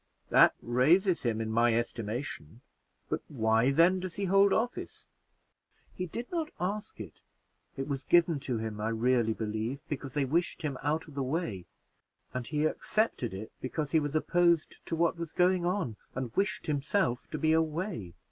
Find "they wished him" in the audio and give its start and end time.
10.15-10.79